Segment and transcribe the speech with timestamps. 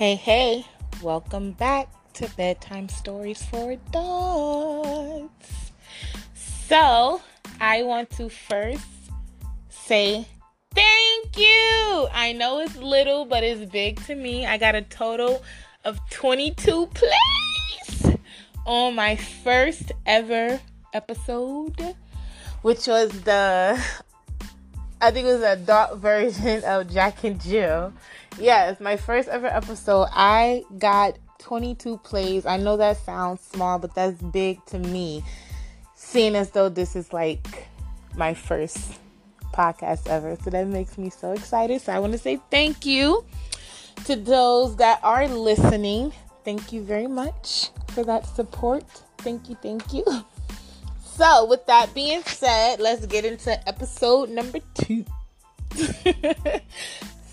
[0.00, 0.64] Hey, hey,
[1.02, 5.72] welcome back to Bedtime Stories for Adults.
[6.32, 7.20] So,
[7.60, 8.86] I want to first
[9.68, 10.26] say
[10.74, 12.08] thank you.
[12.14, 14.46] I know it's little, but it's big to me.
[14.46, 15.42] I got a total
[15.84, 18.16] of 22 plays
[18.64, 20.62] on my first ever
[20.94, 21.94] episode,
[22.62, 23.78] which was the
[25.02, 27.92] I think it was a dark version of Jack and Jill.
[28.38, 30.08] Yes, my first ever episode.
[30.12, 32.44] I got 22 plays.
[32.44, 35.24] I know that sounds small, but that's big to me.
[35.94, 37.68] Seeing as though this is like
[38.14, 38.98] my first
[39.54, 40.36] podcast ever.
[40.44, 41.80] So that makes me so excited.
[41.80, 43.24] So I want to say thank you
[44.04, 46.12] to those that are listening.
[46.44, 48.84] Thank you very much for that support.
[49.18, 50.04] Thank you, thank you.
[51.20, 54.58] So, with that being said, let's get into episode number
[54.90, 55.04] two.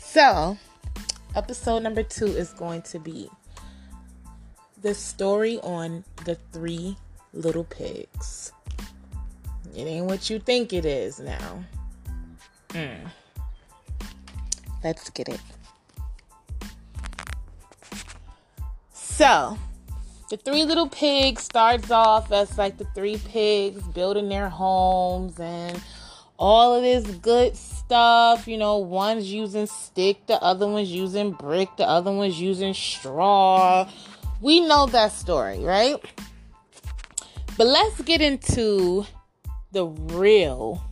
[0.00, 0.58] so,
[1.36, 3.30] episode number two is going to be
[4.82, 6.96] the story on the three
[7.32, 8.52] little pigs.
[9.74, 11.64] It ain't what you think it is now.
[12.70, 13.08] Mm.
[14.82, 15.40] Let's get it.
[18.92, 19.56] So,
[20.28, 25.80] the three little pigs starts off as like the three pigs building their homes and
[26.38, 28.48] all of this good stuff.
[28.48, 33.88] You know, one's using stick, the other one's using brick, the other one's using straw.
[34.40, 35.96] We know that story, right?
[37.56, 39.06] But let's get into
[39.72, 40.82] the real,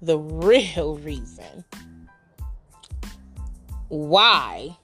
[0.00, 1.64] the real reason
[3.88, 4.76] why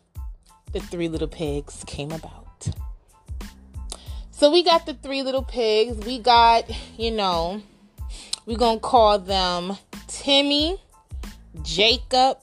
[0.73, 2.69] the three little pigs came about.
[4.31, 6.05] So we got the three little pigs.
[6.05, 6.64] We got,
[6.98, 7.62] you know,
[8.47, 9.77] we're going to call them
[10.09, 10.81] Timmy,
[11.62, 12.39] Jacob,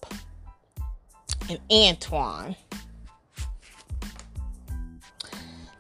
[1.50, 2.56] and Antoine.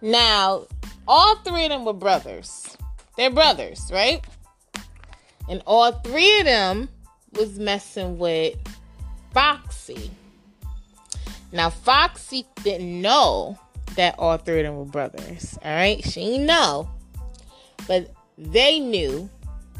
[0.01, 0.65] Now,
[1.07, 2.77] all three of them were brothers.
[3.17, 4.23] They're brothers, right?
[5.49, 6.89] And all three of them
[7.33, 8.57] was messing with
[9.33, 10.11] Foxy.
[11.51, 13.57] Now, Foxy didn't know
[13.95, 15.57] that all three of them were brothers.
[15.63, 16.89] All right, she know,
[17.87, 19.29] but they knew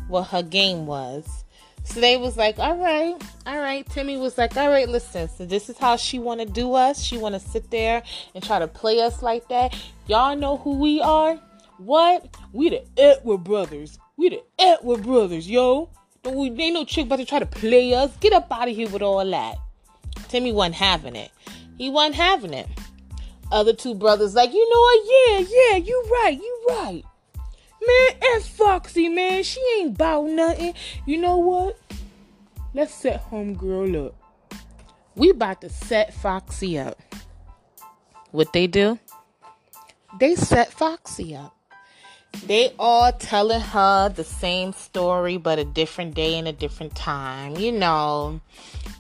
[0.10, 1.44] what her game was.
[1.84, 3.16] So they was like, all right,
[3.48, 3.86] all right.
[3.90, 5.30] Timmy was like, all right, listen.
[5.30, 7.02] So this is how she want to do us.
[7.02, 8.04] She want to sit there
[8.36, 9.76] and try to play us like that.
[10.08, 11.36] Y'all know who we are?
[11.78, 12.36] What?
[12.52, 13.98] We the Edward brothers.
[14.18, 15.90] We the Edward brothers, yo.
[16.22, 18.16] Don't we, ain't no chick about to try to play us.
[18.18, 19.56] Get up out of here with all that.
[20.28, 21.32] Timmy wasn't having it.
[21.78, 22.68] He wasn't having it
[23.52, 25.02] other two brothers like, you know what?
[25.06, 27.04] Yeah, yeah, you right, you right.
[27.86, 29.44] Man, F Foxy, man.
[29.44, 30.74] She ain't bout nothing.
[31.06, 31.80] You know what?
[32.74, 34.16] Let's set homegirl up.
[35.16, 37.00] We about to set Foxy up.
[38.32, 39.00] What they do?
[40.20, 41.56] They set Foxy up.
[42.46, 47.56] They all telling her the same story, but a different day and a different time.
[47.56, 48.40] You know,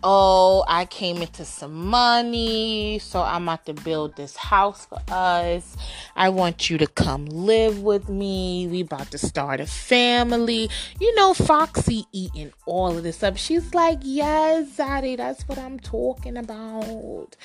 [0.03, 5.75] oh, I came into some money, so I'm about to build this house for us.
[6.15, 8.67] I want you to come live with me.
[8.67, 10.69] We about to start a family.
[10.99, 13.37] You know, Foxy eating all of this up.
[13.37, 17.35] She's like, yes, Zaddy, that's what I'm talking about.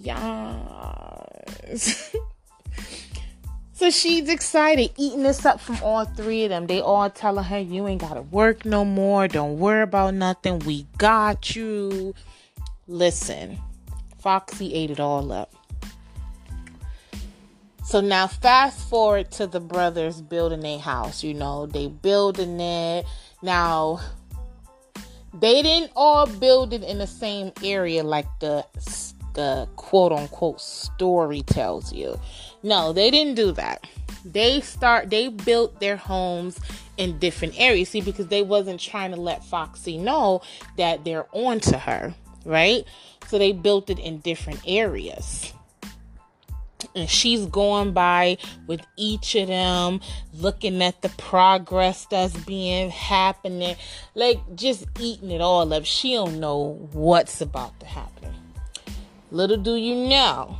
[0.00, 1.04] Yes.
[3.84, 6.68] So she's excited, eating this up from all three of them.
[6.68, 9.28] They all telling her, You ain't gotta work no more.
[9.28, 10.60] Don't worry about nothing.
[10.60, 12.14] We got you.
[12.88, 13.58] Listen,
[14.16, 15.52] Foxy ate it all up.
[17.84, 21.22] So now fast forward to the brothers building a house.
[21.22, 23.04] You know, they building it.
[23.42, 24.00] Now
[25.34, 28.64] they didn't all build it in the same area like the
[29.34, 32.18] the quote unquote story tells you.
[32.62, 33.86] No, they didn't do that.
[34.24, 36.58] They start they built their homes
[36.96, 37.90] in different areas.
[37.90, 40.42] See, because they wasn't trying to let Foxy know
[40.76, 42.14] that they're on to her,
[42.44, 42.84] right?
[43.28, 45.52] So they built it in different areas.
[46.94, 50.00] And she's going by with each of them,
[50.32, 53.76] looking at the progress that's being happening,
[54.14, 55.84] like just eating it all up.
[55.84, 58.13] She don't know what's about to happen.
[59.34, 60.56] Little do you know,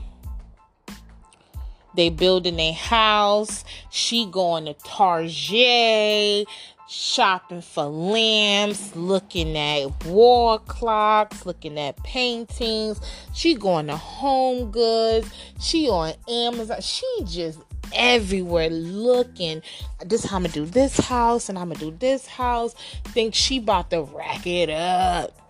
[1.95, 3.65] they building a house.
[3.89, 6.49] She going to Target,
[6.89, 13.01] shopping for lamps, looking at wall clocks, looking at paintings.
[13.33, 15.33] She going to Home Goods.
[15.61, 16.81] She on Amazon.
[16.81, 17.61] She just
[17.95, 19.63] everywhere looking.
[20.05, 22.75] This how I'm gonna do this house and I'm gonna do this house.
[23.05, 25.44] Think she about to rack it up.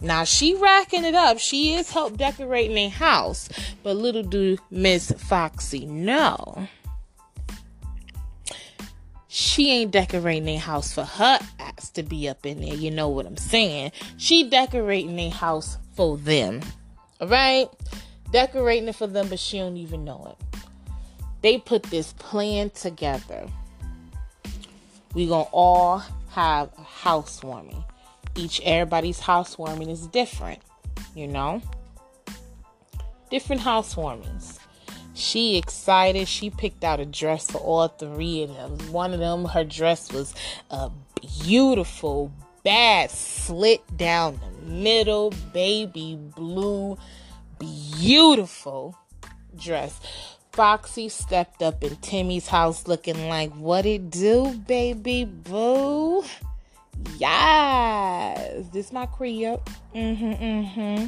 [0.00, 1.38] Now she racking it up.
[1.38, 3.48] She is help decorating a house.
[3.82, 6.68] But little do Miss Foxy know.
[9.28, 12.74] She ain't decorating a house for her ass to be up in there.
[12.74, 13.92] You know what I'm saying?
[14.16, 16.60] She decorating a house for them.
[17.20, 17.68] Alright?
[18.30, 20.58] Decorating it for them, but she don't even know it.
[21.42, 23.48] They put this plan together.
[25.14, 27.84] We gonna all have a housewarming
[28.36, 30.60] each everybody's housewarming is different,
[31.14, 31.62] you know?
[33.30, 34.58] Different housewarmings.
[35.14, 36.26] She excited.
[36.26, 38.92] She picked out a dress for all three of them.
[38.92, 40.34] One of them, her dress was
[40.70, 40.90] a
[41.42, 42.32] beautiful,
[42.64, 46.98] bad, slit down the middle, baby blue,
[47.58, 48.98] beautiful
[49.56, 50.00] dress.
[50.52, 56.24] Foxy stepped up in Timmy's house looking like, what it do, baby boo?
[57.18, 59.60] Yes, this my crib.
[59.94, 61.06] Mm-hmm, mm-hmm.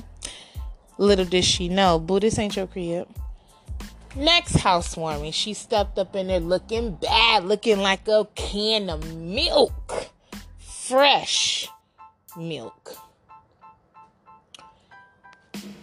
[0.98, 3.08] Little did she know, boo, this ain't your crib.
[4.14, 10.08] Next housewarming, she stepped up in there looking bad, looking like a can of milk.
[10.58, 11.68] Fresh
[12.36, 12.96] milk.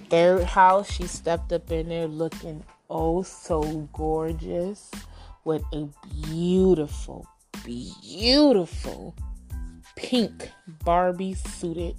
[0.10, 4.90] Third house, she stepped up in there looking oh so gorgeous
[5.44, 5.90] with a
[6.26, 7.28] beautiful,
[7.64, 9.16] beautiful
[9.96, 10.52] pink
[10.84, 11.96] Barbie suited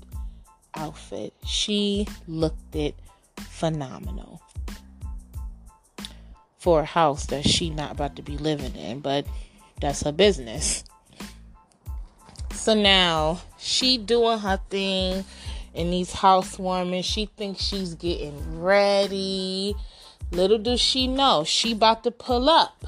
[0.75, 1.32] outfit.
[1.44, 2.94] She looked it
[3.38, 4.41] phenomenal
[6.58, 9.26] for a house that she not about to be living in, but
[9.81, 10.85] that's her business.
[12.52, 15.25] So now she doing her thing
[15.75, 17.02] in these housewarming.
[17.02, 19.75] She thinks she's getting ready.
[20.31, 22.87] Little does she know, she about to pull up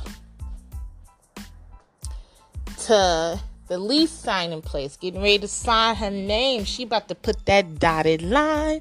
[2.86, 6.64] to the lease signing place, getting ready to sign her name.
[6.64, 8.80] She about to put that dotted line.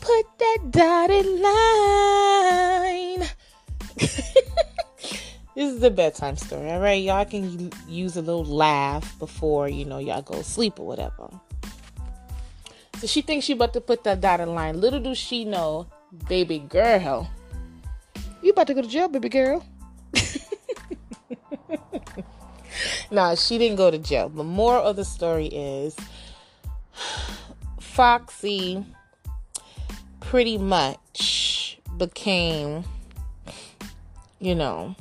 [0.00, 3.28] Put that dotted line.
[5.54, 7.02] this is a bedtime story, all right?
[7.02, 11.28] Y'all can use a little laugh before, you know, y'all go to sleep or whatever.
[12.98, 14.80] So she thinks she about to put that dotted line.
[14.80, 15.86] Little do she know,
[16.28, 17.30] baby girl,
[18.42, 19.64] you about to go to jail, baby girl.
[23.10, 24.28] Nah, she didn't go to jail.
[24.28, 25.96] The moral of the story is
[27.80, 28.84] Foxy
[30.20, 32.84] pretty much became,
[34.40, 34.94] you know,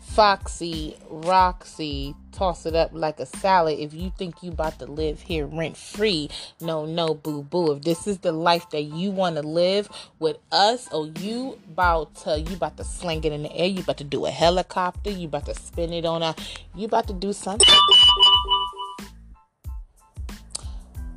[0.00, 3.78] Foxy, Roxy, toss it up like a salad.
[3.78, 6.28] If you think you about to live here rent free,
[6.60, 7.72] no, no, boo boo.
[7.72, 9.88] If this is the life that you want to live
[10.18, 13.80] with us, or you about to you about to sling it in the air, you
[13.80, 16.34] about to do a helicopter, you about to spin it on a,
[16.74, 17.66] you about to do something,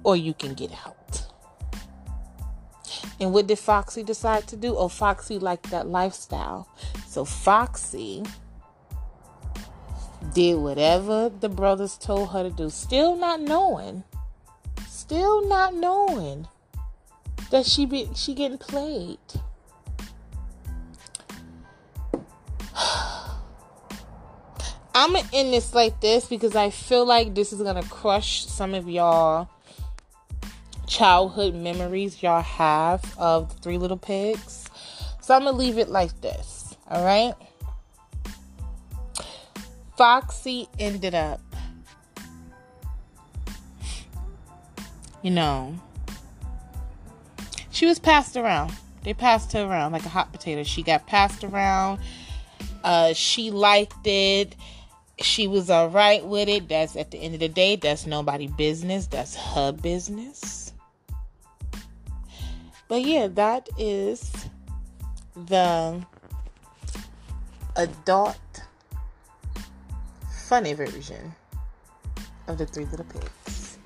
[0.04, 1.26] or you can get out.
[3.20, 4.78] And what did Foxy decide to do?
[4.78, 6.70] Oh, Foxy liked that lifestyle.
[7.08, 8.24] So Foxy
[10.34, 14.04] did whatever the brothers told her to do, still not knowing,
[14.88, 16.48] still not knowing
[17.52, 19.18] that she be she getting played.
[24.94, 28.74] I'm gonna end this like this because I feel like this is gonna crush some
[28.74, 29.50] of y'all
[30.88, 34.70] childhood memories y'all have of the Three Little Pigs.
[35.22, 36.76] So I'm gonna leave it like this.
[36.90, 37.36] All right.
[40.00, 41.42] Foxy ended up,
[45.22, 45.76] you know,
[47.70, 48.72] she was passed around.
[49.04, 50.64] They passed her around like a hot potato.
[50.64, 52.00] She got passed around.
[52.82, 54.56] Uh, she liked it.
[55.20, 56.70] She was all right with it.
[56.70, 59.06] That's at the end of the day, that's nobody business.
[59.06, 60.72] That's her business.
[62.88, 64.32] But yeah, that is
[65.36, 66.02] the
[67.76, 68.38] adult
[70.50, 71.36] funny version
[72.48, 73.78] of the Three Little Pigs.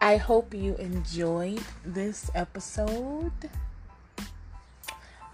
[0.00, 3.32] I hope you enjoyed this episode.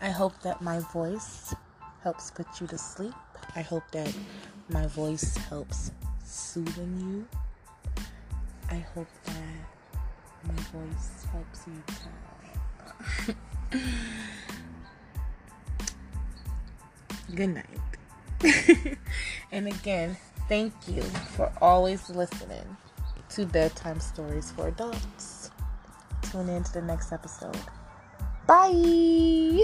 [0.01, 1.55] I hope that my voice
[2.03, 3.13] helps put you to sleep.
[3.55, 4.11] I hope that
[4.71, 5.91] my voice helps
[6.25, 7.27] soothe you.
[8.71, 9.67] I hope that
[10.49, 11.67] my voice helps
[13.27, 13.35] you.
[17.35, 18.97] Good night.
[19.53, 20.17] and again,
[20.49, 22.77] Thank you for always listening
[23.31, 25.51] to Bedtime Stories for Adults.
[26.31, 27.59] Tune in to the next episode.
[28.47, 29.63] Bye.